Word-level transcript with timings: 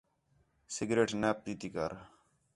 سگریٹ 0.75 1.09
نہ 1.21 1.29
پینی 1.43 1.69
کر 1.73 1.91